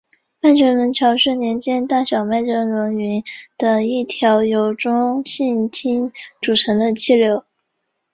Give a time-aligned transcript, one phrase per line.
[0.41, 3.23] 麦哲伦桥是连接大小麦哲伦云
[3.55, 7.45] 的一条由中性氢组成的气流。